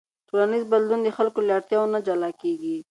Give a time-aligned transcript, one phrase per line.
[0.29, 2.75] ټولنیز بدلون د خلکو له اړتیاوو نه جلا کېږي.